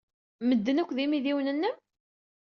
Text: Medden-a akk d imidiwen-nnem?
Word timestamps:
Medden-a 0.47 0.81
akk 0.81 0.91
d 0.95 0.97
imidiwen-nnem? 1.03 1.75